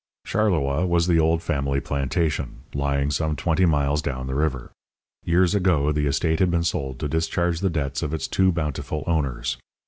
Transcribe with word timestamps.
Charleroi 0.25 0.83
was 0.87 1.05
the 1.05 1.19
old 1.19 1.43
family 1.43 1.79
plantation, 1.79 2.61
lying 2.73 3.11
some 3.11 3.35
twenty 3.35 3.67
miles 3.67 4.01
down 4.01 4.25
the 4.25 4.33
river. 4.33 4.71
Years 5.25 5.53
ago 5.53 5.91
the 5.91 6.07
estate 6.07 6.39
had 6.39 6.49
been 6.49 6.63
sold 6.63 6.97
to 7.01 7.07
discharge 7.07 7.59
the 7.59 7.69
debts 7.69 8.01
of 8.01 8.11
its 8.11 8.27
too 8.27 8.51
bountiful 8.51 9.03
owners. 9.05 9.57